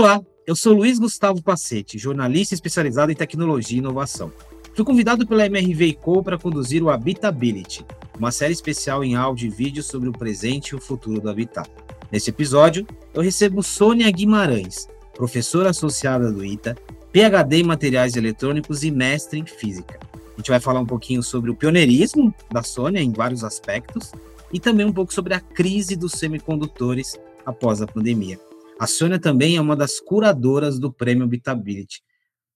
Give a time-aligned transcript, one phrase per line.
[0.00, 4.32] Olá, eu sou Luiz Gustavo Pacete, jornalista especializado em tecnologia e inovação.
[4.74, 7.84] Fui convidado pela MRV Co para conduzir o Habitability,
[8.18, 11.70] uma série especial em áudio e vídeo sobre o presente e o futuro do habitat.
[12.10, 16.78] Neste episódio, eu recebo Sônia Guimarães, professora associada do ITA,
[17.12, 20.00] PhD em materiais eletrônicos e mestre em física.
[20.14, 24.12] A gente vai falar um pouquinho sobre o pioneirismo da Sônia em vários aspectos
[24.50, 28.40] e também um pouco sobre a crise dos semicondutores após a pandemia.
[28.80, 32.02] A Sônia também é uma das curadoras do Prêmio Habitability.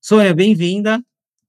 [0.00, 1.04] Sônia, bem-vinda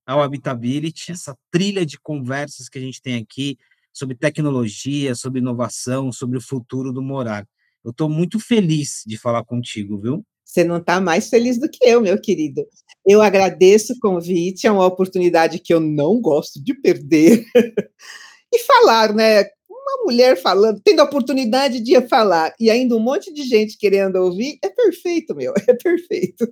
[0.05, 3.57] ao Habitability, essa trilha de conversas que a gente tem aqui
[3.93, 7.47] sobre tecnologia, sobre inovação, sobre o futuro do morar.
[7.85, 10.25] Eu estou muito feliz de falar contigo, viu?
[10.43, 12.61] Você não está mais feliz do que eu, meu querido.
[13.07, 17.45] Eu agradeço o convite, é uma oportunidade que eu não gosto de perder.
[18.53, 19.45] e falar, né?
[19.85, 24.15] Uma mulher falando, tendo a oportunidade de falar, e ainda um monte de gente querendo
[24.15, 26.51] ouvir, é perfeito, meu, é perfeito.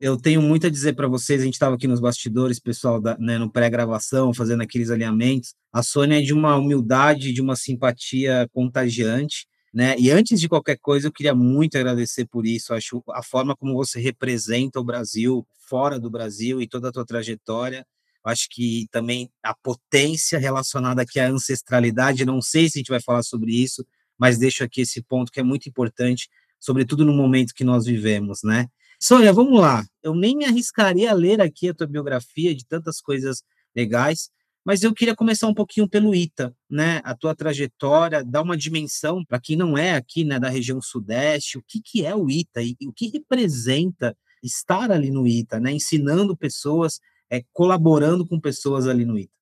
[0.00, 3.16] Eu tenho muito a dizer para vocês, a gente estava aqui nos bastidores, pessoal, da,
[3.18, 5.54] né, no pré-gravação, fazendo aqueles alinhamentos.
[5.72, 9.96] A Sônia é de uma humildade, de uma simpatia contagiante, né?
[9.98, 12.72] E antes de qualquer coisa, eu queria muito agradecer por isso.
[12.74, 17.04] Acho a forma como você representa o Brasil fora do Brasil e toda a tua
[17.04, 17.84] trajetória
[18.24, 23.00] acho que também a potência relacionada aqui à ancestralidade, não sei se a gente vai
[23.00, 23.84] falar sobre isso,
[24.18, 28.40] mas deixo aqui esse ponto que é muito importante, sobretudo no momento que nós vivemos,
[28.42, 28.68] né?
[29.00, 29.84] Sônia, vamos lá.
[30.02, 33.42] Eu nem me arriscaria a ler aqui a tua biografia de tantas coisas
[33.76, 34.30] legais,
[34.64, 37.02] mas eu queria começar um pouquinho pelo ITA, né?
[37.04, 41.58] A tua trajetória, dar uma dimensão para quem não é aqui, né, da região sudeste,
[41.58, 45.60] o que que é o ITA e, e o que representa estar ali no ITA,
[45.60, 46.98] né, ensinando pessoas
[47.30, 49.32] é, colaborando com pessoas ali no ITA?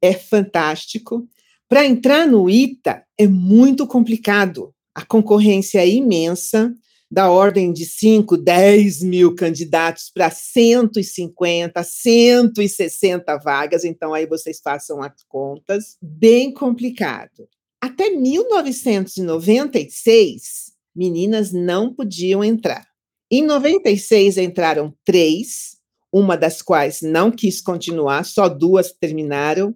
[0.00, 1.28] É fantástico.
[1.68, 4.74] Para entrar no ITA é muito complicado.
[4.94, 6.74] A concorrência é imensa,
[7.12, 15.02] da ordem de 5, 10 mil candidatos para 150, 160 vagas, então aí vocês façam
[15.02, 17.46] as contas, bem complicado.
[17.78, 22.86] Até 1996, meninas não podiam entrar.
[23.30, 25.76] Em 96 entraram três,
[26.12, 29.74] uma das quais não quis continuar, só duas terminaram.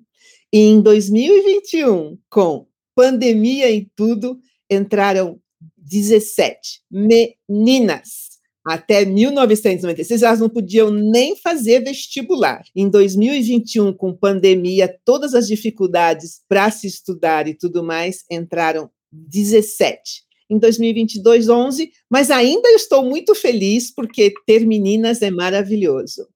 [0.53, 4.39] E em 2021, com pandemia e tudo,
[4.71, 5.41] entraram
[5.77, 8.27] 17 meninas.
[8.65, 12.63] Até 1996, elas não podiam nem fazer vestibular.
[12.75, 20.25] Em 2021, com pandemia, todas as dificuldades para se estudar e tudo mais, entraram 17
[20.49, 26.27] em 2022, 11, mas ainda estou muito feliz porque ter meninas é maravilhoso.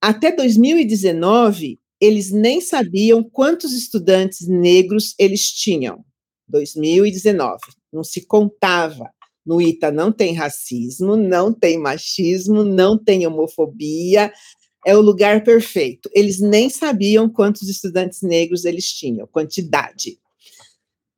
[0.00, 6.04] Até 2019, eles nem sabiam quantos estudantes negros eles tinham.
[6.48, 7.58] 2019,
[7.92, 9.10] não se contava.
[9.44, 14.32] No ITA não tem racismo, não tem machismo, não tem homofobia,
[14.84, 16.10] é o lugar perfeito.
[16.12, 20.18] Eles nem sabiam quantos estudantes negros eles tinham, quantidade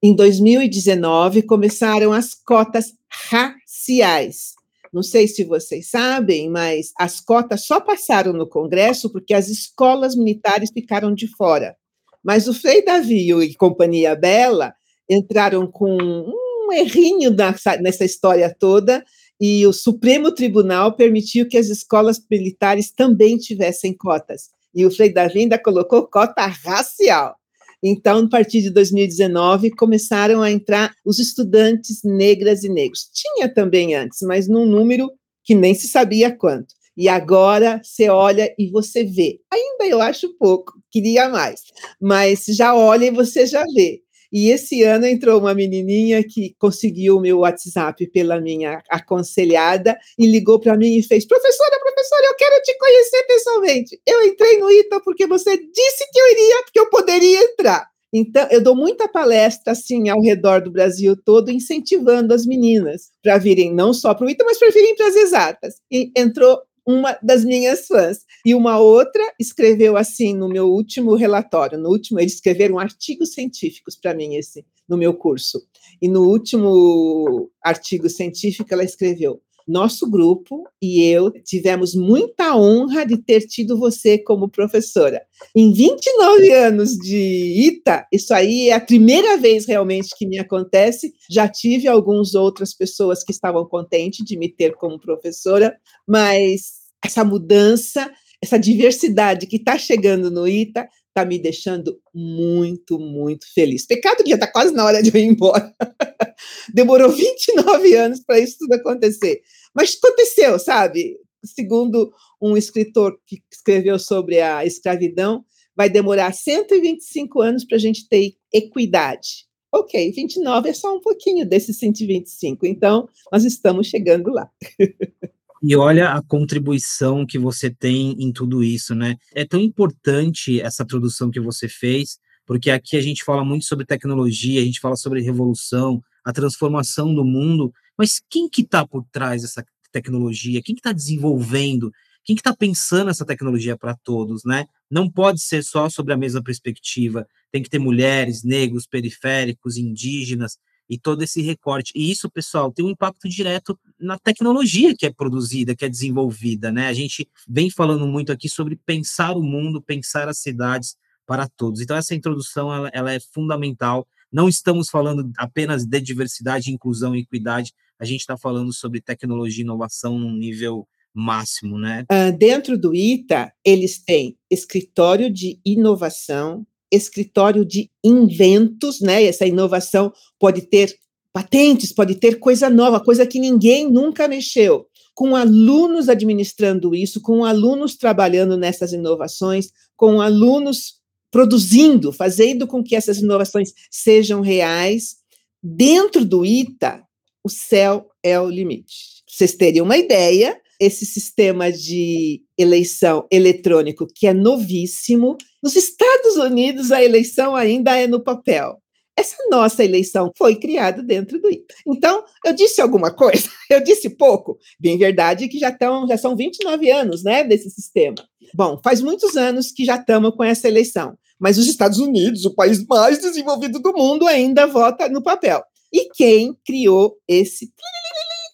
[0.03, 4.55] em 2019, começaram as cotas raciais.
[4.93, 10.15] Não sei se vocês sabem, mas as cotas só passaram no Congresso porque as escolas
[10.15, 11.77] militares ficaram de fora.
[12.23, 14.75] Mas o Frei Davi e Companhia Bela
[15.09, 17.35] entraram com um errinho
[17.81, 19.05] nessa história toda
[19.41, 24.51] e o Supremo Tribunal permitiu que as escolas militares também tivessem cotas.
[24.75, 27.37] E o Frei Davi ainda colocou cota racial.
[27.83, 33.09] Então, a partir de 2019, começaram a entrar os estudantes negras e negros.
[33.12, 35.11] Tinha também antes, mas num número
[35.44, 36.75] que nem se sabia quanto.
[36.97, 39.38] E agora você olha e você vê.
[39.53, 41.61] Ainda eu acho pouco, queria mais,
[42.00, 44.00] mas já olha e você já vê.
[44.33, 50.27] E esse ano entrou uma menininha que conseguiu o meu WhatsApp pela minha aconselhada e
[50.27, 54.00] ligou para mim e fez: Professora, professora, eu quero te conhecer pessoalmente.
[54.06, 57.87] Eu entrei no ITA porque você disse que eu iria, porque eu poderia entrar.
[58.12, 63.37] Então, eu dou muita palestra assim ao redor do Brasil todo, incentivando as meninas para
[63.37, 65.75] virem não só para o ITA, mas para virem para as exatas.
[65.91, 66.58] E entrou
[66.88, 68.25] uma das minhas fãs.
[68.46, 73.94] E uma outra escreveu assim no meu último relatório, no último, eles escreveram artigos científicos
[73.94, 75.62] para mim esse no meu curso.
[76.00, 83.19] E no último artigo científico ela escreveu: nosso grupo e eu tivemos muita honra de
[83.19, 85.20] ter tido você como professora.
[85.55, 91.12] Em 29 anos de ITA, isso aí é a primeira vez realmente que me acontece.
[91.31, 95.76] Já tive algumas outras pessoas que estavam contentes de me ter como professora,
[96.06, 98.11] mas essa mudança,
[98.43, 103.87] essa diversidade que está chegando no ITA, está me deixando muito, muito feliz.
[103.87, 105.75] Pecado que já está quase na hora de eu ir embora.
[106.73, 109.41] Demorou 29 anos para isso tudo acontecer.
[109.75, 111.17] Mas aconteceu, sabe?
[111.45, 115.44] Segundo um escritor que escreveu sobre a escravidão,
[115.77, 119.47] vai demorar 125 anos para a gente ter equidade.
[119.73, 124.51] Ok, 29 é só um pouquinho desses 125, então nós estamos chegando lá.
[125.62, 129.16] E olha a contribuição que você tem em tudo isso, né?
[129.34, 133.84] É tão importante essa produção que você fez, porque aqui a gente fala muito sobre
[133.84, 139.05] tecnologia, a gente fala sobre revolução, a transformação do mundo, mas quem que está por
[139.10, 140.62] trás dessa tecnologia?
[140.62, 141.90] Quem que está desenvolvendo?
[142.25, 144.66] Quem que está pensando essa tecnologia para todos, né?
[144.90, 147.26] Não pode ser só sobre a mesma perspectiva.
[147.50, 150.58] Tem que ter mulheres, negros, periféricos, indígenas,
[150.88, 151.93] e todo esse recorte.
[151.94, 156.73] E isso, pessoal, tem um impacto direto na tecnologia que é produzida, que é desenvolvida,
[156.73, 156.88] né?
[156.88, 160.96] A gente vem falando muito aqui sobre pensar o mundo, pensar as cidades
[161.26, 161.81] para todos.
[161.81, 164.06] Então, essa introdução, ela, ela é fundamental.
[164.32, 169.62] Não estamos falando apenas de diversidade, inclusão e equidade, a gente está falando sobre tecnologia
[169.62, 172.05] e inovação num nível máximo, né?
[172.11, 179.25] Uh, dentro do ITA, eles têm escritório de inovação, escritório de inventos, né?
[179.25, 180.94] Essa inovação pode ter
[181.32, 184.87] patentes, pode ter coisa nova, coisa que ninguém nunca mexeu.
[185.14, 190.99] Com alunos administrando isso, com alunos trabalhando nessas inovações, com alunos
[191.31, 195.17] produzindo, fazendo com que essas inovações sejam reais.
[195.62, 197.02] Dentro do ITA,
[197.44, 199.23] o céu é o limite.
[199.29, 205.37] Vocês teriam uma ideia, esse sistema de eleição eletrônico, que é novíssimo.
[205.63, 208.81] Nos Estados Unidos, a eleição ainda é no papel.
[209.19, 211.75] Essa nossa eleição foi criada dentro do ITA.
[211.85, 213.51] Então, eu disse alguma coisa?
[213.69, 214.57] Eu disse pouco?
[214.79, 218.15] Bem verdade que já, estão, já são 29 anos né, desse sistema.
[218.55, 221.19] Bom, faz muitos anos que já estamos com essa eleição.
[221.39, 225.63] Mas os Estados Unidos, o país mais desenvolvido do mundo, ainda vota no papel.
[225.93, 227.67] E quem criou esse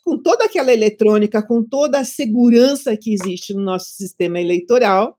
[0.05, 5.19] com toda aquela eletrônica, com toda a segurança que existe no nosso sistema eleitoral,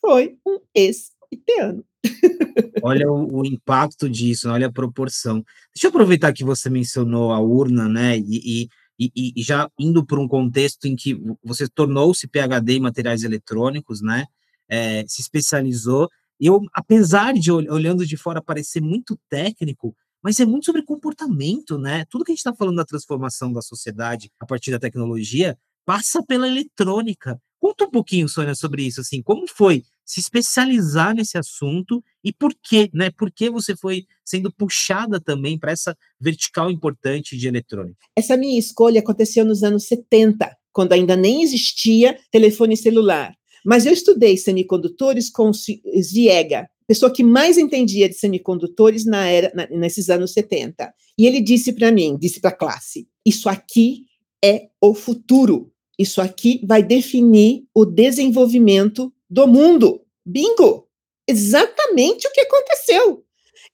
[0.00, 1.84] foi um ex-iteano.
[2.82, 5.42] Olha o, o, impacto disso, olha a proporção.
[5.74, 8.18] Deixa eu aproveitar que você mencionou a urna, né?
[8.18, 13.24] E, e, e já indo para um contexto em que você tornou-se PhD em materiais
[13.24, 14.26] eletrônicos, né?
[14.68, 16.10] É, se especializou.
[16.38, 22.06] Eu, apesar de olhando de fora parecer muito técnico, mas é muito sobre comportamento, né?
[22.08, 26.22] Tudo que a gente está falando da transformação da sociedade a partir da tecnologia passa
[26.22, 27.38] pela eletrônica.
[27.60, 32.54] Conta um pouquinho, Sônia, sobre isso, assim, como foi se especializar nesse assunto e por
[32.62, 33.10] quê, né?
[33.10, 37.98] Por que você foi sendo puxada também para essa vertical importante de eletrônica?
[38.16, 43.34] Essa minha escolha aconteceu nos anos 70, quando ainda nem existia telefone celular.
[43.64, 49.66] Mas eu estudei semicondutores com Ziega, pessoa que mais entendia de semicondutores na era, na,
[49.68, 50.92] nesses anos 70.
[51.18, 54.06] E ele disse para mim, disse para a classe: Isso aqui
[54.44, 55.72] é o futuro.
[55.98, 60.02] Isso aqui vai definir o desenvolvimento do mundo.
[60.24, 60.88] Bingo!
[61.26, 63.24] Exatamente o que aconteceu.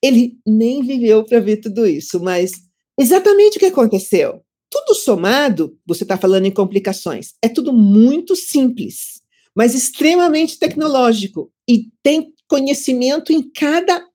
[0.01, 2.51] Ele nem viveu para ver tudo isso, mas
[2.97, 4.41] exatamente o que aconteceu.
[4.69, 9.21] Tudo somado, você está falando em complicações, é tudo muito simples,
[9.53, 14.05] mas extremamente tecnológico e tem conhecimento em cada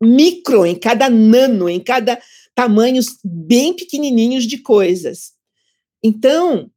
[0.00, 2.22] micro, em cada nano, em cada
[2.54, 5.32] tamanhos bem pequenininhos de coisas.
[6.00, 6.70] Então,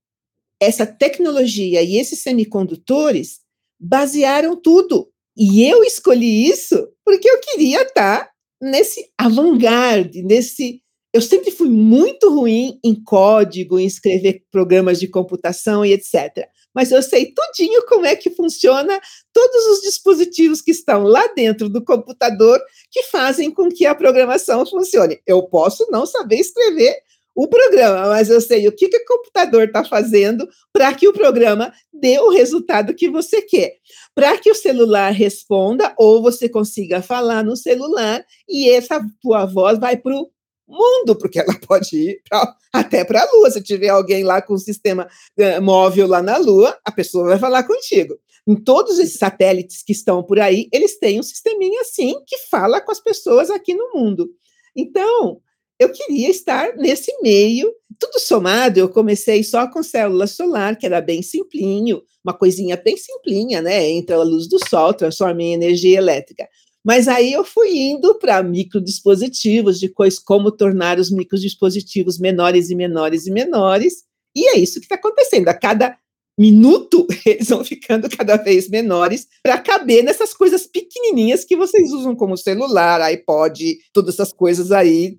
[0.60, 3.42] essa tecnologia e esses semicondutores
[3.80, 5.12] basearam tudo.
[5.38, 8.28] E eu escolhi isso porque eu queria estar
[8.60, 10.82] nesse avant-garde, nesse.
[11.14, 16.92] Eu sempre fui muito ruim em código, em escrever programas de computação e etc mas
[16.92, 19.00] eu sei tudinho como é que funciona
[19.34, 22.60] todos os dispositivos que estão lá dentro do computador
[22.92, 25.20] que fazem com que a programação funcione.
[25.26, 26.96] Eu posso não saber escrever
[27.36, 31.14] o programa, mas eu sei o que, que o computador está fazendo para que o
[31.14, 33.78] programa dê o resultado que você quer.
[34.14, 39.80] Para que o celular responda ou você consiga falar no celular e essa tua voz
[39.80, 40.30] vai para o
[40.70, 43.52] mundo, porque ela pode ir pra, até para a Lua.
[43.52, 45.08] Se tiver alguém lá com um sistema
[45.38, 48.16] uh, móvel lá na Lua, a pessoa vai falar contigo.
[48.48, 52.82] Em todos esses satélites que estão por aí, eles têm um sisteminha assim que fala
[52.82, 54.30] com as pessoas aqui no mundo.
[54.76, 55.42] Então,
[55.80, 57.74] eu queria estar nesse meio.
[57.98, 62.98] Tudo somado, eu comecei só com célula solar, que era bem simplinho, uma coisinha bem
[62.98, 63.90] simplinha, né?
[63.90, 66.48] Entra a luz do sol, transforma em energia elétrica.
[66.86, 73.28] Mas aí eu fui indo para microdispositivos, depois como tornar os microdispositivos menores e menores
[73.28, 74.04] e menores,
[74.36, 75.50] e é isso que está acontecendo.
[75.50, 75.98] A cada
[76.40, 82.16] minuto, eles vão ficando cada vez menores para caber nessas coisas pequenininhas que vocês usam
[82.16, 85.18] como celular, iPod, todas essas coisas aí.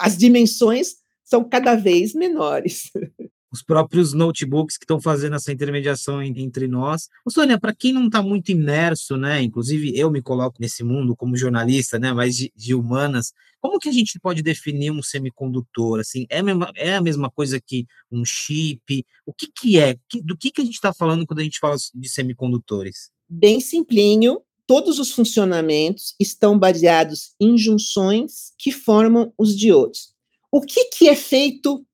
[0.00, 2.90] As dimensões são cada vez menores.
[3.54, 7.08] os próprios notebooks que estão fazendo essa intermediação entre nós.
[7.24, 11.14] Ô, Sônia, para quem não está muito imerso, né, inclusive eu me coloco nesse mundo
[11.14, 16.00] como jornalista, né, mas de, de, humanas, como que a gente pode definir um semicondutor?
[16.00, 19.06] Assim, é a mesma, é a mesma coisa que um chip?
[19.24, 19.96] O que, que é?
[20.24, 23.12] Do que, que a gente está falando quando a gente fala de semicondutores?
[23.28, 30.12] Bem simplinho, todos os funcionamentos estão baseados em junções que formam os diodos.
[30.50, 31.86] O que, que é feito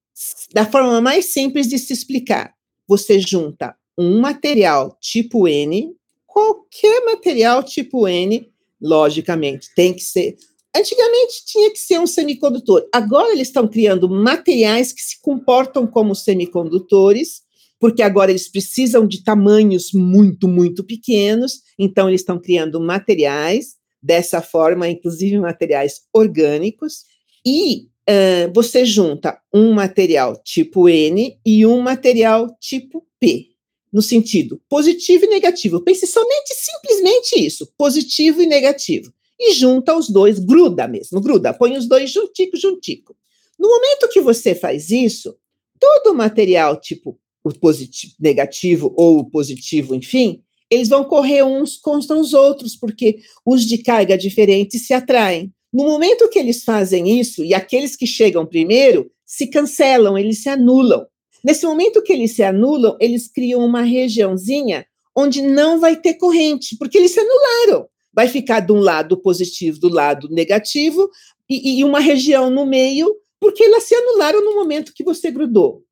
[0.53, 2.55] da forma mais simples de se explicar.
[2.87, 5.95] Você junta um material tipo N,
[6.27, 8.49] qualquer material tipo N,
[8.81, 10.37] logicamente, tem que ser.
[10.75, 12.89] Antigamente tinha que ser um semicondutor.
[12.93, 17.43] Agora eles estão criando materiais que se comportam como semicondutores,
[17.79, 21.63] porque agora eles precisam de tamanhos muito, muito pequenos.
[21.79, 27.05] Então eles estão criando materiais dessa forma, inclusive materiais orgânicos.
[27.45, 33.49] E uh, você junta um material tipo N e um material tipo P,
[33.93, 35.81] no sentido positivo e negativo.
[35.81, 39.13] Pense somente simplesmente isso, positivo e negativo.
[39.39, 43.17] E junta os dois, gruda mesmo, gruda, põe os dois juntico, juntico.
[43.59, 45.37] No momento que você faz isso,
[45.79, 51.77] todo o material tipo o positivo, negativo ou o positivo, enfim, eles vão correr uns
[51.77, 55.53] contra os outros, porque os de carga diferentes se atraem.
[55.73, 60.49] No momento que eles fazem isso, e aqueles que chegam primeiro se cancelam, eles se
[60.49, 61.07] anulam.
[61.45, 64.85] Nesse momento que eles se anulam, eles criam uma regiãozinha
[65.17, 67.89] onde não vai ter corrente, porque eles se anularam.
[68.13, 71.09] Vai ficar de um lado positivo, do lado negativo,
[71.49, 75.83] e, e uma região no meio, porque elas se anularam no momento que você grudou.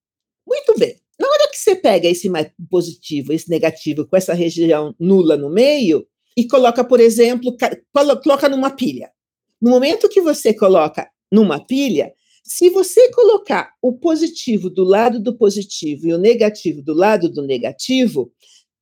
[0.46, 0.96] Muito bem.
[1.18, 2.30] Na hora que você pega esse
[2.70, 6.06] positivo, esse negativo, com essa região nula no meio,
[6.36, 7.56] e coloca, por exemplo,
[8.22, 9.10] coloca numa pilha.
[9.60, 12.12] No momento que você coloca numa pilha,
[12.44, 17.42] se você colocar o positivo do lado do positivo e o negativo do lado do
[17.42, 18.32] negativo,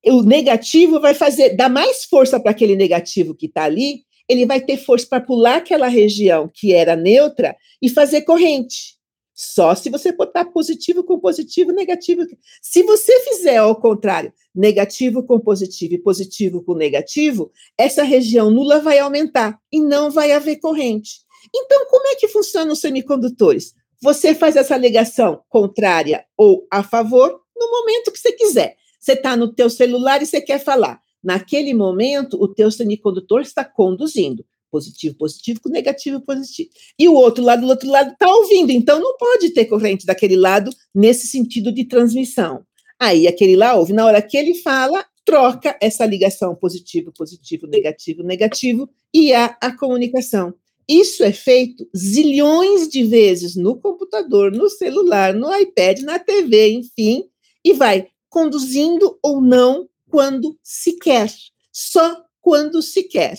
[0.05, 4.61] o negativo vai fazer, dar mais força para aquele negativo que está ali, ele vai
[4.61, 8.96] ter força para pular aquela região que era neutra e fazer corrente.
[9.39, 12.23] Só se você botar positivo com positivo, negativo.
[12.59, 18.79] Se você fizer ao contrário, negativo com positivo e positivo com negativo, essa região nula
[18.79, 21.19] vai aumentar e não vai haver corrente.
[21.55, 23.75] Então, como é que funcionam os semicondutores?
[24.01, 28.75] Você faz essa ligação contrária ou a favor no momento que você quiser.
[28.99, 30.99] Você está no teu celular e você quer falar.
[31.23, 34.43] Naquele momento, o teu semicondutor está conduzindo
[34.77, 36.69] positivo, positivo, com negativo, positivo.
[36.99, 40.35] E o outro lado, do outro lado, está ouvindo, então não pode ter corrente daquele
[40.35, 42.63] lado nesse sentido de transmissão.
[42.99, 48.23] Aí aquele lá ouve, na hora que ele fala, troca essa ligação positivo, positivo, negativo,
[48.23, 50.53] negativo, e há a comunicação.
[50.87, 57.25] Isso é feito zilhões de vezes no computador, no celular, no iPad, na TV, enfim,
[57.65, 61.29] e vai conduzindo ou não quando se quer.
[61.73, 63.37] Só quando se quer.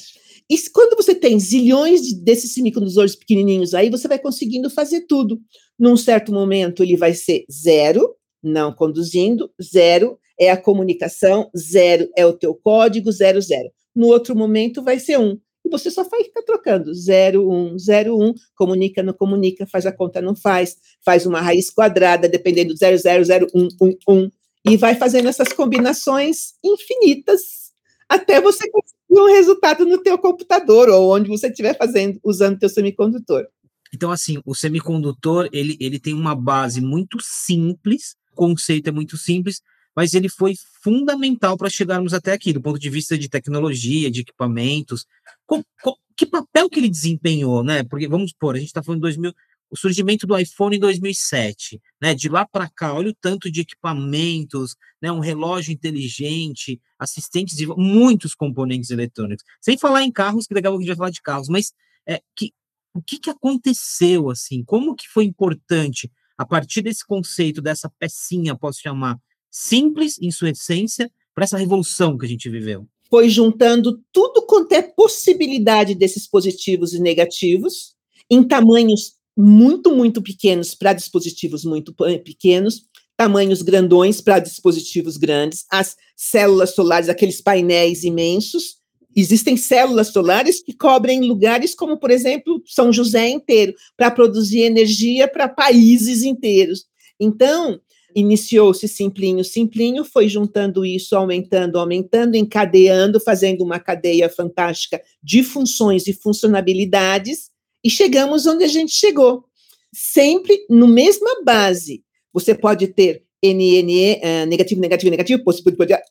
[0.50, 5.40] E quando você tem zilhões de, desses semicondutores pequenininhos aí, você vai conseguindo fazer tudo.
[5.78, 12.24] Num certo momento, ele vai ser zero, não conduzindo, zero é a comunicação, zero é
[12.24, 13.70] o teu código, zero, zero.
[13.94, 15.38] No outro momento, vai ser um.
[15.64, 19.92] E você só vai ficar trocando zero, um, zero, um, comunica, não comunica, faz a
[19.92, 24.30] conta, não faz, faz uma raiz quadrada, dependendo do zero, zero, zero, um, um, um,
[24.66, 27.68] e vai fazendo essas combinações infinitas
[28.08, 32.68] até você conseguir um resultado no teu computador ou onde você estiver fazendo usando teu
[32.68, 33.46] semicondutor.
[33.92, 39.16] Então, assim, o semicondutor ele, ele tem uma base muito simples, o conceito é muito
[39.16, 39.62] simples,
[39.96, 44.20] mas ele foi fundamental para chegarmos até aqui, do ponto de vista de tecnologia, de
[44.20, 45.06] equipamentos.
[45.46, 47.82] Com, com, que papel que ele desempenhou, né?
[47.82, 49.32] Porque, vamos supor, a gente está falando de 2000,
[49.70, 52.14] o surgimento do iPhone em 2007, né?
[52.14, 55.12] De lá para cá, olha o tanto de equipamentos, né?
[55.12, 59.44] Um relógio inteligente, assistentes de muitos componentes eletrônicos.
[59.60, 61.72] Sem falar em carros, que legal que a gente vai falar de carros, mas
[62.06, 62.52] é, que,
[62.94, 64.64] o que, que aconteceu assim?
[64.64, 69.18] Como que foi importante a partir desse conceito, dessa pecinha, posso chamar,
[69.50, 72.88] simples em sua essência, para essa revolução que a gente viveu?
[73.10, 77.96] Foi juntando tudo quanto é possibilidade desses positivos e negativos,
[78.30, 82.82] em tamanhos muito, muito pequenos para dispositivos muito pequenos,
[83.16, 88.78] tamanhos grandões para dispositivos grandes, as células solares, aqueles painéis imensos.
[89.14, 95.28] Existem células solares que cobrem lugares como, por exemplo, São José inteiro, para produzir energia
[95.28, 96.86] para países inteiros.
[97.20, 97.80] Então,
[98.16, 106.08] iniciou-se simplinho, simplinho, foi juntando isso, aumentando, aumentando, encadeando, fazendo uma cadeia fantástica de funções
[106.08, 107.50] e funcionalidades,
[107.84, 109.44] e chegamos onde a gente chegou.
[109.92, 112.04] Sempre no mesma base.
[112.32, 115.42] Você pode ter NNE, eh, negativo, negativo, negativo,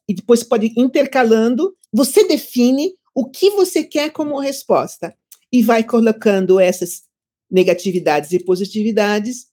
[0.07, 5.13] e depois pode intercalando, você define o que você quer como resposta
[5.51, 7.03] e vai colocando essas
[7.50, 9.47] negatividades e positividades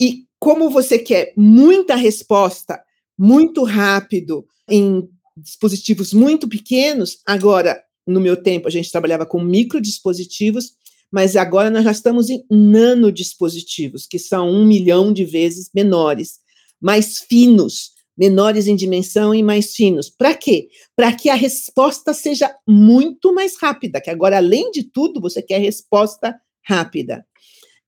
[0.00, 2.82] e como você quer muita resposta
[3.18, 10.72] muito rápido em dispositivos muito pequenos, agora no meu tempo a gente trabalhava com microdispositivos,
[11.12, 16.40] mas agora nós já estamos em nanodispositivos, que são um milhão de vezes menores
[16.80, 20.10] mais finos, menores em dimensão e mais finos.
[20.10, 20.68] Para quê?
[20.94, 25.58] Para que a resposta seja muito mais rápida, que agora, além de tudo, você quer
[25.58, 26.34] resposta
[26.64, 27.26] rápida.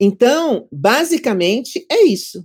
[0.01, 2.45] Então, basicamente, é isso.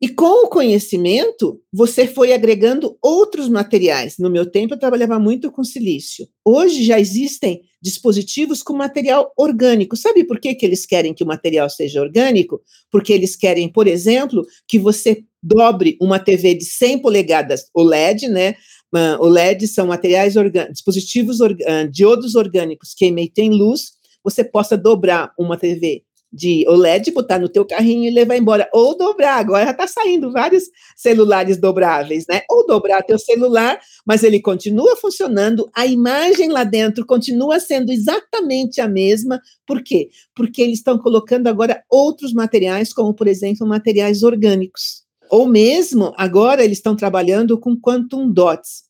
[0.00, 4.16] E com o conhecimento, você foi agregando outros materiais.
[4.18, 6.28] No meu tempo, eu trabalhava muito com silício.
[6.44, 9.96] Hoje já existem dispositivos com material orgânico.
[9.96, 12.60] Sabe por que, que eles querem que o material seja orgânico?
[12.90, 18.56] Porque eles querem, por exemplo, que você dobre uma TV de 100 polegadas OLED, né?
[18.92, 20.34] Uh, OLED são materiais
[20.72, 21.54] dispositivos uh,
[21.88, 23.92] diodos orgânicos que emitem luz.
[24.24, 26.02] Você possa dobrar uma TV
[26.36, 28.68] de OLED, botar no teu carrinho e levar embora.
[28.74, 30.64] Ou dobrar, agora já está saindo vários
[30.94, 32.42] celulares dobráveis, né?
[32.50, 38.82] Ou dobrar teu celular, mas ele continua funcionando, a imagem lá dentro continua sendo exatamente
[38.82, 39.40] a mesma.
[39.66, 40.10] Por quê?
[40.34, 45.06] Porque eles estão colocando agora outros materiais, como, por exemplo, materiais orgânicos.
[45.30, 48.84] Ou mesmo, agora eles estão trabalhando com quantum dots.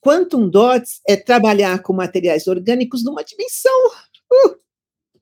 [0.00, 4.56] Quantum dots é trabalhar com materiais orgânicos numa dimensão uh,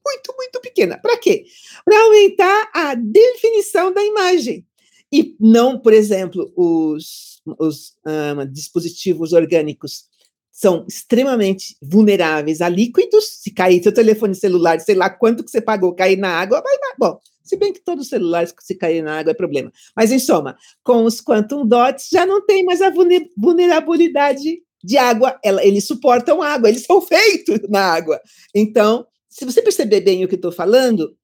[0.06, 0.98] muito, muito pequena.
[0.98, 1.44] Para quê?
[1.84, 4.64] Para aumentar a definição da imagem.
[5.12, 10.04] E não, por exemplo, os, os um, dispositivos orgânicos
[10.52, 13.26] são extremamente vulneráveis a líquidos.
[13.42, 16.78] Se cair seu telefone celular, sei lá quanto que você pagou, cair na água, vai,
[16.78, 16.95] vai.
[16.99, 19.73] Bom, se bem que todos os celulares, se caírem na água, é problema.
[19.95, 22.90] Mas, em soma, com os quantum dots, já não tem mais a
[23.36, 25.38] vulnerabilidade de água.
[25.45, 28.21] Ela, eles suportam água, eles são feitos na água.
[28.54, 31.14] Então, se você perceber bem o que estou falando,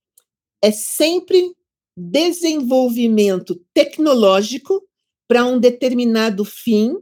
[0.62, 1.50] é sempre
[1.96, 4.82] desenvolvimento tecnológico
[5.26, 6.94] para um determinado fim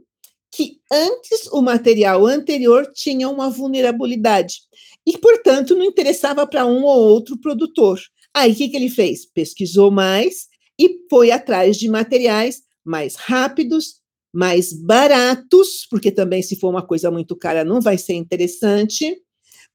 [0.53, 4.61] que antes o material anterior tinha uma vulnerabilidade
[5.05, 7.99] e, portanto, não interessava para um ou outro produtor.
[8.33, 9.25] Aí, o que, que ele fez?
[9.25, 10.47] Pesquisou mais
[10.79, 13.99] e foi atrás de materiais mais rápidos,
[14.33, 19.21] mais baratos, porque também, se for uma coisa muito cara, não vai ser interessante,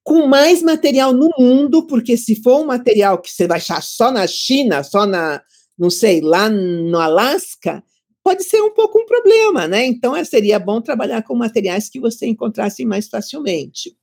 [0.06, 4.12] com mais material no mundo, porque se for um material que você vai achar só
[4.12, 5.42] na China, só na,
[5.76, 7.82] não sei, lá no Alasca,
[8.22, 9.84] pode ser um pouco um problema, né?
[9.84, 13.96] Então, seria bom trabalhar com materiais que você encontrasse mais facilmente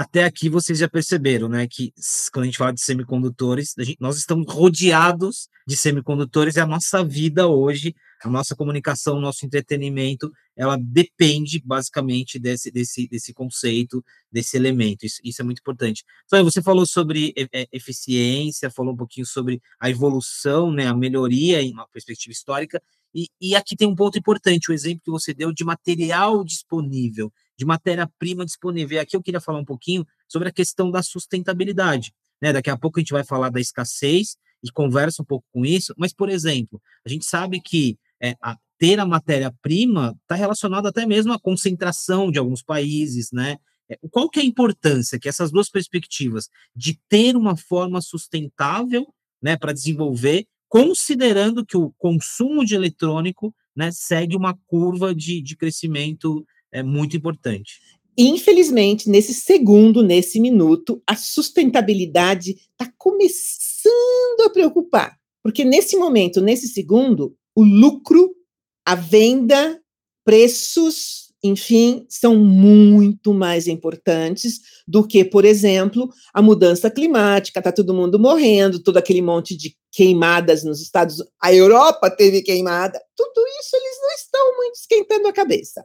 [0.00, 1.92] até aqui vocês já perceberam, né, que
[2.32, 7.04] quando a gente fala de semicondutores, gente, nós estamos rodeados de semicondutores e a nossa
[7.04, 14.02] vida hoje, a nossa comunicação, o nosso entretenimento, ela depende basicamente desse, desse, desse conceito,
[14.32, 15.04] desse elemento.
[15.04, 16.02] Isso, isso é muito importante.
[16.24, 17.34] Então, você falou sobre
[17.70, 22.82] eficiência, falou um pouquinho sobre a evolução, né, a melhoria em uma perspectiva histórica,
[23.14, 27.30] e, e aqui tem um ponto importante, o exemplo que você deu de material disponível
[27.60, 28.98] de matéria-prima disponível.
[28.98, 32.14] Aqui eu queria falar um pouquinho sobre a questão da sustentabilidade.
[32.40, 32.54] Né?
[32.54, 35.94] Daqui a pouco a gente vai falar da escassez e conversa um pouco com isso,
[35.98, 41.04] mas, por exemplo, a gente sabe que é, a, ter a matéria-prima está relacionado até
[41.04, 43.58] mesmo à concentração de alguns países, né?
[43.90, 49.06] É, qual que é a importância que essas duas perspectivas de ter uma forma sustentável
[49.42, 55.56] né, para desenvolver, considerando que o consumo de eletrônico né, segue uma curva de, de
[55.56, 57.80] crescimento é muito importante.
[58.16, 65.16] Infelizmente, nesse segundo, nesse minuto, a sustentabilidade está começando a preocupar.
[65.42, 68.34] Porque nesse momento, nesse segundo, o lucro,
[68.84, 69.80] a venda,
[70.24, 77.60] preços, enfim, são muito mais importantes do que, por exemplo, a mudança climática.
[77.60, 81.32] Está todo mundo morrendo, todo aquele monte de queimadas nos Estados Unidos.
[81.42, 83.00] A Europa teve queimada.
[83.16, 85.84] Tudo isso eles não estão muito esquentando a cabeça.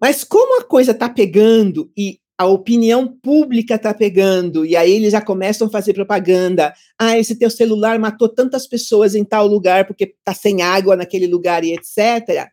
[0.00, 5.12] Mas como a coisa está pegando e a opinião pública está pegando, e aí eles
[5.12, 6.74] já começam a fazer propaganda.
[6.98, 11.26] Ah, esse teu celular matou tantas pessoas em tal lugar porque está sem água naquele
[11.26, 12.50] lugar e etc.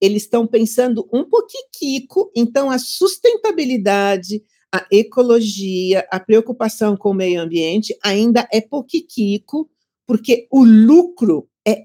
[0.00, 7.42] Eles estão pensando um pouquinho, então a sustentabilidade, a ecologia, a preocupação com o meio
[7.42, 9.42] ambiente ainda é pouquinho,
[10.06, 11.84] porque o lucro é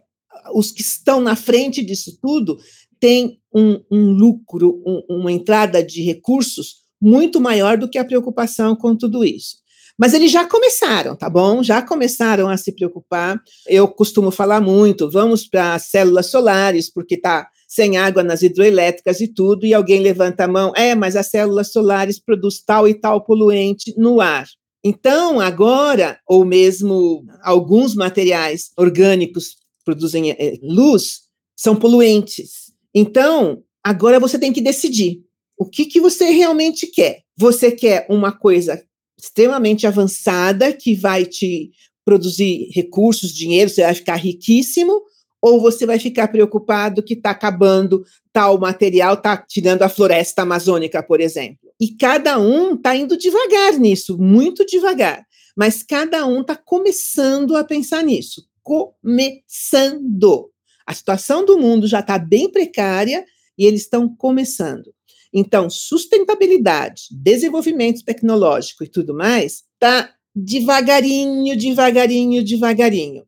[0.54, 2.58] os que estão na frente disso tudo
[2.98, 8.76] têm um, um lucro, um, uma entrada de recursos muito maior do que a preocupação
[8.76, 9.58] com tudo isso.
[9.98, 11.64] Mas eles já começaram, tá bom?
[11.64, 13.40] Já começaram a se preocupar.
[13.66, 19.28] Eu costumo falar muito, vamos para células solares, porque está sem água nas hidroelétricas e
[19.28, 23.24] tudo, e alguém levanta a mão, é, mas as células solares produzem tal e tal
[23.24, 24.46] poluente no ar.
[24.84, 31.22] Então, agora, ou mesmo alguns materiais orgânicos produzem é, luz,
[31.56, 32.65] são poluentes.
[32.96, 35.22] Então, agora você tem que decidir
[35.58, 37.24] o que, que você realmente quer.
[37.38, 38.82] Você quer uma coisa
[39.20, 41.72] extremamente avançada que vai te
[42.06, 45.02] produzir recursos, dinheiro, você vai ficar riquíssimo,
[45.42, 51.04] ou você vai ficar preocupado que está acabando tal material, está tirando a floresta amazônica,
[51.04, 51.70] por exemplo.
[51.80, 55.26] E cada um está indo devagar nisso, muito devagar.
[55.56, 58.46] Mas cada um está começando a pensar nisso.
[58.64, 60.52] Começando.
[60.86, 63.26] A situação do mundo já está bem precária
[63.58, 64.94] e eles estão começando.
[65.34, 73.26] Então, sustentabilidade, desenvolvimento tecnológico e tudo mais, está devagarinho, devagarinho, devagarinho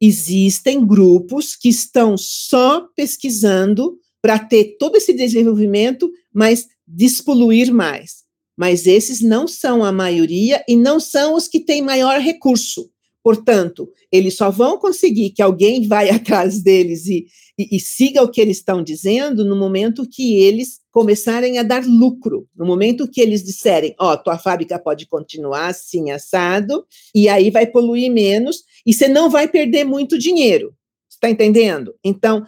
[0.00, 8.24] existem grupos que estão só pesquisando para ter todo esse desenvolvimento, mas despoluir mais.
[8.56, 12.90] Mas esses não são a maioria e não são os que têm maior recurso.
[13.22, 17.26] Portanto, eles só vão conseguir que alguém vai atrás deles e,
[17.58, 21.84] e, e, siga o que eles estão dizendo no momento que eles começarem a dar
[21.84, 27.28] lucro, no momento que eles disserem, ó, oh, tua fábrica pode continuar assim assado, e
[27.28, 30.74] aí vai poluir menos, e você não vai perder muito dinheiro.
[31.08, 31.94] Está entendendo?
[32.02, 32.44] Então,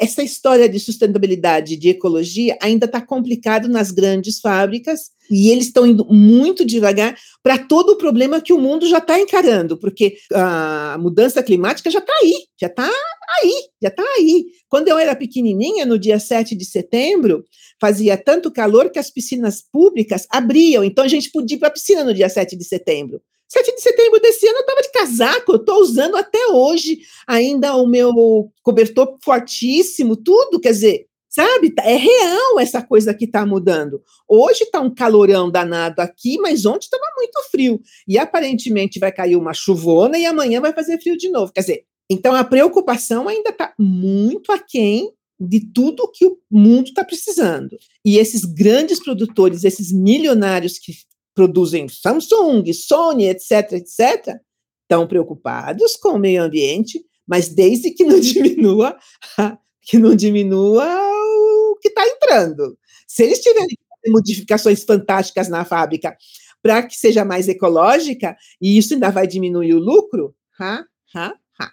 [0.00, 5.86] essa história de sustentabilidade, de ecologia, ainda está complicado nas grandes fábricas e eles estão
[5.86, 10.96] indo muito devagar para todo o problema que o mundo já está encarando, porque a
[11.00, 12.90] mudança climática já está aí, já está
[13.40, 14.46] aí, já está aí.
[14.68, 17.44] Quando eu era pequenininha, no dia 7 de setembro,
[17.80, 21.72] fazia tanto calor que as piscinas públicas abriam, então a gente podia ir para a
[21.72, 23.20] piscina no dia 7 de setembro.
[23.48, 27.76] 7 de setembro desse ano eu estava de casaco, eu estou usando até hoje ainda
[27.76, 31.72] o meu cobertor fortíssimo, tudo, quer dizer, sabe?
[31.80, 34.02] É real essa coisa que está mudando.
[34.26, 37.80] Hoje está um calorão danado aqui, mas ontem estava muito frio.
[38.08, 41.52] E aparentemente vai cair uma chuvona e amanhã vai fazer frio de novo.
[41.52, 47.04] Quer dizer, então a preocupação ainda está muito aquém de tudo que o mundo está
[47.04, 47.76] precisando.
[48.02, 50.92] E esses grandes produtores, esses milionários que
[51.36, 54.40] produzem Samsung, Sony, etc., etc.,
[54.82, 58.96] estão preocupados com o meio ambiente, mas desde que não diminua,
[59.82, 62.78] que não diminua o que está entrando.
[63.06, 63.76] Se eles tiverem
[64.08, 66.16] modificações fantásticas na fábrica
[66.62, 71.72] para que seja mais ecológica, e isso ainda vai diminuir o lucro, ha, ha, ha.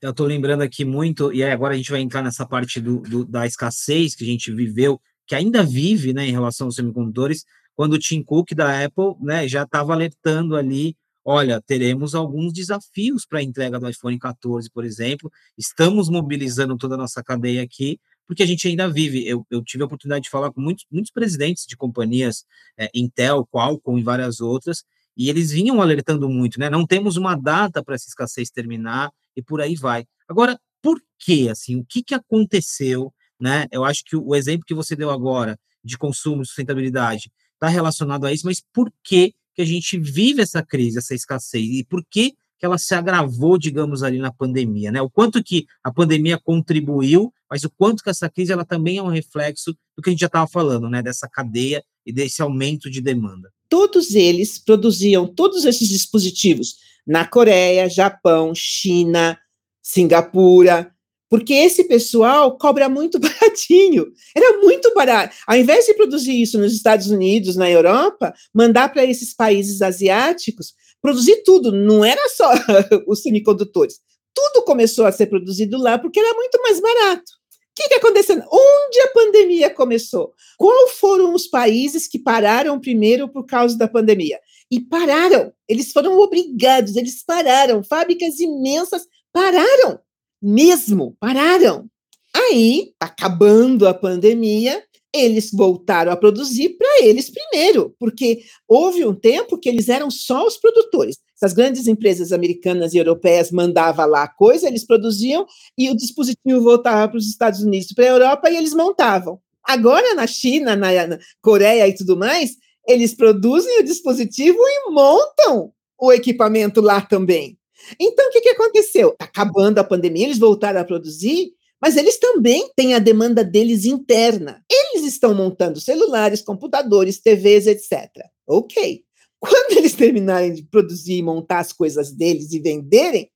[0.00, 3.24] Eu estou lembrando aqui muito, e agora a gente vai entrar nessa parte do, do,
[3.24, 7.94] da escassez que a gente viveu, que ainda vive né, em relação aos semicondutores, quando
[7.94, 13.38] o Tim Cook da Apple né, já estava alertando ali, olha, teremos alguns desafios para
[13.38, 18.42] a entrega do iPhone 14, por exemplo, estamos mobilizando toda a nossa cadeia aqui, porque
[18.42, 19.26] a gente ainda vive.
[19.26, 22.44] Eu, eu tive a oportunidade de falar com muitos, muitos presidentes de companhias,
[22.78, 24.84] é, Intel, Qualcomm e várias outras,
[25.16, 26.68] e eles vinham alertando muito, né?
[26.68, 30.04] Não temos uma data para essa escassez terminar e por aí vai.
[30.28, 31.48] Agora, por quê?
[31.50, 33.12] Assim, o que, que aconteceu?
[33.40, 33.66] Né?
[33.70, 38.26] Eu acho que o exemplo que você deu agora de consumo e sustentabilidade está relacionado
[38.26, 41.64] a isso, mas por que, que a gente vive essa crise, essa escassez?
[41.64, 44.90] E por que, que ela se agravou, digamos, ali na pandemia?
[44.90, 45.00] Né?
[45.00, 49.02] O quanto que a pandemia contribuiu, mas o quanto que essa crise ela também é
[49.02, 51.02] um reflexo do que a gente já estava falando, né?
[51.02, 53.50] dessa cadeia e desse aumento de demanda.
[53.68, 59.38] Todos eles produziam todos esses dispositivos na Coreia, Japão, China,
[59.82, 60.93] Singapura,
[61.34, 64.06] porque esse pessoal cobra muito baratinho.
[64.36, 65.34] Era muito barato.
[65.48, 70.74] Ao invés de produzir isso nos Estados Unidos, na Europa, mandar para esses países asiáticos,
[71.02, 72.48] produzir tudo, não era só
[73.08, 73.98] os semicondutores.
[74.32, 77.24] Tudo começou a ser produzido lá porque era muito mais barato.
[77.24, 78.36] O que, que aconteceu?
[78.36, 80.34] Onde a pandemia começou?
[80.56, 84.38] Qual foram os países que pararam primeiro por causa da pandemia?
[84.70, 85.52] E pararam.
[85.68, 87.82] Eles foram obrigados, eles pararam.
[87.82, 89.98] Fábricas imensas pararam
[90.44, 91.88] mesmo, pararam.
[92.34, 94.82] Aí, acabando a pandemia,
[95.14, 100.44] eles voltaram a produzir para eles primeiro, porque houve um tempo que eles eram só
[100.44, 101.18] os produtores.
[101.36, 105.46] Essas grandes empresas americanas e europeias mandavam lá a coisa, eles produziam
[105.78, 109.38] e o dispositivo voltava para os Estados Unidos, para a Europa e eles montavam.
[109.62, 115.72] Agora, na China, na, na Coreia e tudo mais, eles produzem o dispositivo e montam
[115.98, 117.56] o equipamento lá também.
[117.98, 119.10] Então, o que, que aconteceu?
[119.10, 123.84] Está acabando a pandemia, eles voltaram a produzir, mas eles também têm a demanda deles
[123.84, 124.64] interna.
[124.70, 128.08] Eles estão montando celulares, computadores, TVs, etc.
[128.46, 129.04] Ok.
[129.38, 133.30] Quando eles terminarem de produzir e montar as coisas deles e venderem,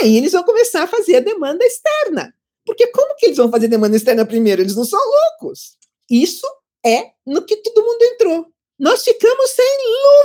[0.00, 2.34] aí eles vão começar a fazer a demanda externa.
[2.64, 4.62] Porque como que eles vão fazer demanda externa primeiro?
[4.62, 5.76] Eles não são loucos.
[6.10, 6.46] Isso
[6.84, 8.46] é no que todo mundo entrou.
[8.78, 9.78] Nós ficamos sem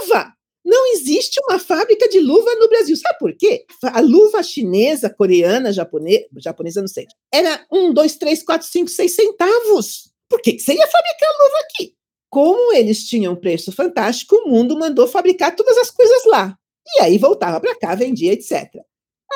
[0.09, 0.33] luva.
[0.67, 2.97] Não existe uma fábrica de luva no Brasil.
[2.97, 3.63] Sabe por quê?
[3.83, 9.15] A luva chinesa, coreana, japonesa, japonesa não sei, era um, dois, três, quatro, cinco, seis
[9.15, 10.11] centavos.
[10.27, 11.93] Por que você ia fabricar luva aqui?
[12.29, 16.53] Como eles tinham um preço fantástico, o mundo mandou fabricar todas as coisas lá.
[16.97, 18.67] E aí voltava para cá, vendia, etc.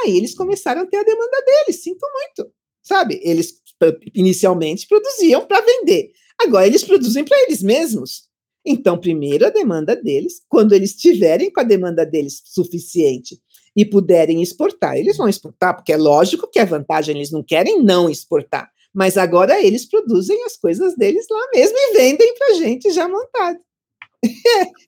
[0.03, 2.51] Aí eles começaram a ter a demanda deles, sinto muito.
[2.83, 3.21] Sabe?
[3.23, 3.53] Eles
[4.13, 6.11] inicialmente produziam para vender.
[6.41, 8.29] Agora eles produzem para eles mesmos.
[8.65, 13.41] Então, primeiro a demanda deles, quando eles tiverem com a demanda deles suficiente
[13.75, 17.81] e puderem exportar, eles vão exportar, porque é lógico que a vantagem, eles não querem
[17.81, 22.53] não exportar, mas agora eles produzem as coisas deles lá mesmo e vendem para a
[22.55, 23.59] gente já montado.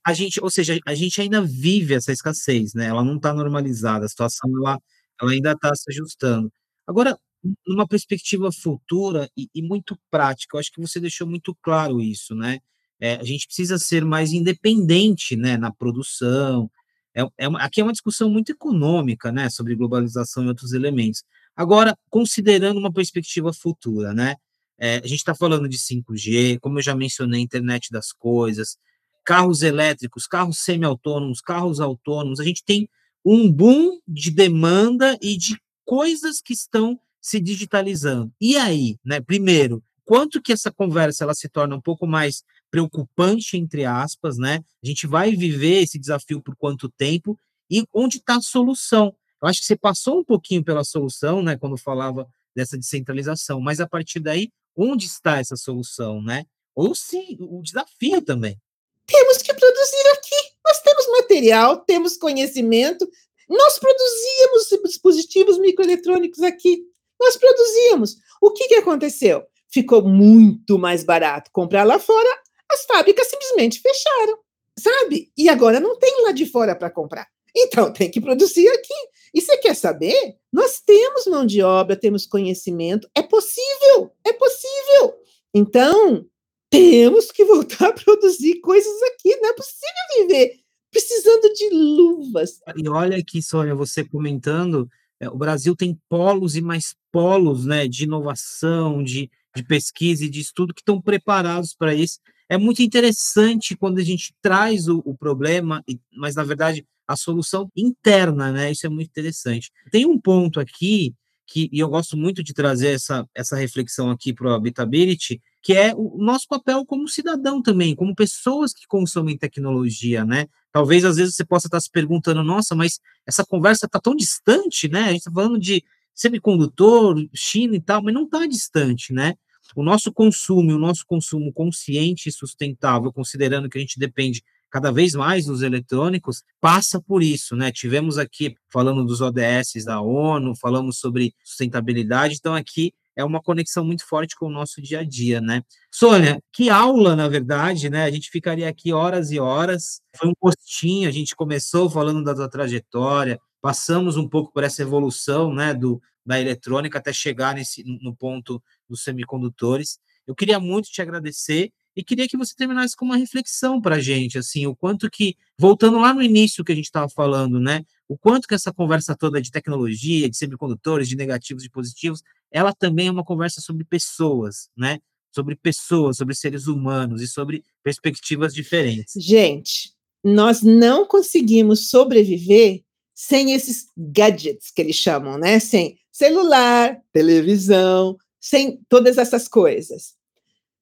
[0.06, 2.88] a gente, ou seja, a gente ainda vive essa escassez, né?
[2.88, 4.78] Ela não está normalizada, a situação ela,
[5.20, 6.52] ela ainda está se ajustando.
[6.86, 7.18] Agora,
[7.66, 12.36] numa perspectiva futura e, e, muito prática, eu acho que você deixou muito claro isso,
[12.36, 12.60] né?
[13.04, 16.72] É, a gente precisa ser mais independente, né, na produção.
[17.14, 21.22] É, é aqui é uma discussão muito econômica, né, sobre globalização e outros elementos.
[21.54, 24.38] Agora, considerando uma perspectiva futura, né?
[24.80, 28.78] É, a gente está falando de 5G, como eu já mencionei, internet das coisas,
[29.26, 32.40] carros elétricos, carros semi-autônomos, carros autônomos.
[32.40, 32.88] A gente tem
[33.26, 38.32] um boom de demanda e de coisas que estão se digitalizando.
[38.40, 39.20] E aí, né?
[39.20, 44.64] Primeiro, quanto que essa conversa ela se torna um pouco mais preocupante entre aspas, né?
[44.84, 47.38] A gente vai viver esse desafio por quanto tempo
[47.70, 49.16] e onde está a solução?
[49.40, 51.56] Eu acho que você passou um pouquinho pela solução, né?
[51.56, 56.46] Quando falava dessa descentralização, mas a partir daí, onde está essa solução, né?
[56.74, 58.60] Ou se o desafio também.
[59.06, 60.56] Temos que produzir aqui.
[60.66, 63.08] Nós temos material, temos conhecimento.
[63.48, 66.82] Nós produzíamos dispositivos microeletrônicos aqui.
[67.22, 68.18] Nós produzíamos.
[68.42, 69.44] O que, que aconteceu?
[69.72, 72.43] Ficou muito mais barato comprar lá fora,
[72.74, 74.38] as fábricas simplesmente fecharam,
[74.78, 75.32] sabe?
[75.38, 77.28] E agora não tem lá de fora para comprar.
[77.56, 78.94] Então tem que produzir aqui.
[79.34, 80.36] E você quer saber?
[80.52, 85.16] Nós temos mão de obra, temos conhecimento, é possível, é possível.
[85.54, 86.26] Então,
[86.70, 92.60] temos que voltar a produzir coisas aqui, não é possível viver precisando de luvas.
[92.78, 94.88] E olha aqui, Sônia, você comentando,
[95.20, 100.30] é, o Brasil tem polos e mais polos né, de inovação, de, de pesquisa e
[100.30, 102.20] de estudo que estão preparados para isso.
[102.54, 105.84] É muito interessante quando a gente traz o, o problema,
[106.16, 108.72] mas na verdade a solução interna, né?
[108.72, 109.72] Isso é muito interessante.
[109.92, 111.16] Tem um ponto aqui
[111.48, 115.74] que e eu gosto muito de trazer essa, essa reflexão aqui para o Habitability, que
[115.74, 120.46] é o nosso papel como cidadão também, como pessoas que consomem tecnologia, né?
[120.72, 124.88] Talvez às vezes você possa estar se perguntando, nossa, mas essa conversa está tão distante,
[124.88, 125.06] né?
[125.06, 129.34] A gente está falando de semicondutor, China e tal, mas não está distante, né?
[129.76, 134.92] O nosso consumo, o nosso consumo consciente e sustentável, considerando que a gente depende cada
[134.92, 137.72] vez mais dos eletrônicos, passa por isso, né?
[137.72, 143.86] Tivemos aqui falando dos ODS da ONU, falamos sobre sustentabilidade, então aqui é uma conexão
[143.86, 145.62] muito forte com o nosso dia a dia, né?
[145.92, 148.04] Sônia, que aula, na verdade, né?
[148.06, 150.02] A gente ficaria aqui horas e horas.
[150.16, 154.82] Foi um postinho, a gente começou falando da tua trajetória, passamos um pouco por essa
[154.82, 160.00] evolução, né, do, da eletrônica até chegar nesse, no ponto dos semicondutores.
[160.26, 164.00] Eu queria muito te agradecer e queria que você terminasse com uma reflexão para a
[164.00, 167.86] gente, assim, o quanto que, voltando lá no início que a gente estava falando, né,
[168.08, 172.74] o quanto que essa conversa toda de tecnologia, de semicondutores, de negativos e positivos, ela
[172.74, 175.00] também é uma conversa sobre pessoas, né,
[175.32, 179.14] sobre pessoas, sobre seres humanos e sobre perspectivas diferentes.
[179.18, 182.84] Gente, nós não conseguimos sobreviver
[183.14, 190.14] sem esses gadgets que eles chamam, né, sem celular, televisão, sem todas essas coisas.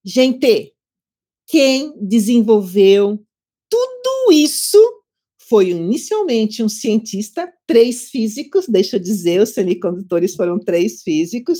[0.04, 0.74] Gente,
[1.48, 3.20] quem desenvolveu
[3.70, 4.78] tudo isso
[5.48, 11.60] foi inicialmente um cientista, três físicos, deixa eu dizer, os semicondutores foram três físicos,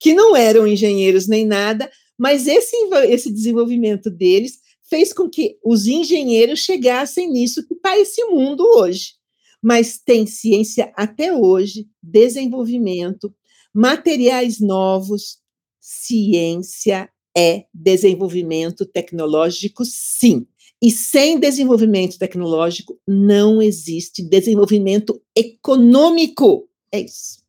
[0.00, 2.76] que não eram engenheiros nem nada, mas esse,
[3.08, 9.17] esse desenvolvimento deles fez com que os engenheiros chegassem nisso que está esse mundo hoje.
[9.62, 13.34] Mas tem ciência até hoje, desenvolvimento,
[13.74, 15.38] materiais novos,
[15.80, 20.46] ciência é desenvolvimento tecnológico, sim.
[20.82, 26.68] E sem desenvolvimento tecnológico não existe desenvolvimento econômico.
[26.92, 27.47] É isso.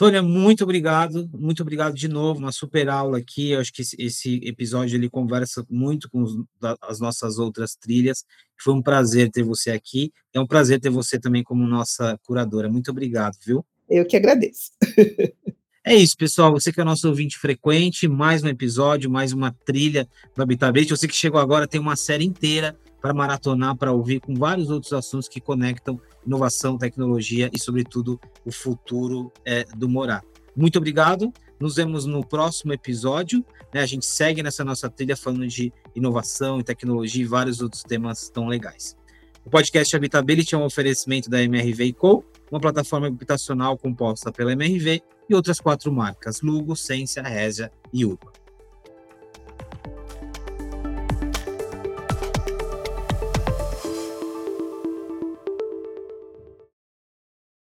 [0.00, 3.50] Sônia, muito obrigado, muito obrigado de novo, uma super aula aqui.
[3.50, 6.42] Eu acho que esse episódio ele conversa muito com os,
[6.80, 8.24] as nossas outras trilhas.
[8.58, 10.10] Foi um prazer ter você aqui.
[10.32, 12.66] É um prazer ter você também como nossa curadora.
[12.70, 13.62] Muito obrigado, viu?
[13.90, 14.70] Eu que agradeço.
[15.82, 16.52] É isso, pessoal.
[16.52, 20.90] Você que é nosso ouvinte frequente, mais um episódio, mais uma trilha do Habitabate.
[20.90, 24.92] Você que chegou agora tem uma série inteira para maratonar, para ouvir, com vários outros
[24.92, 30.22] assuntos que conectam inovação, tecnologia e, sobretudo, o futuro é, do morar.
[30.54, 31.32] Muito obrigado.
[31.58, 33.44] Nos vemos no próximo episódio.
[33.72, 33.80] Né?
[33.80, 38.28] A gente segue nessa nossa trilha falando de inovação e tecnologia e vários outros temas
[38.28, 38.96] tão legais.
[39.44, 45.02] O podcast Habitability é um oferecimento da MRV Co, uma plataforma habitacional composta pela MRV
[45.28, 48.39] e outras quatro marcas, Lugo, Sensia, Regia e Urba.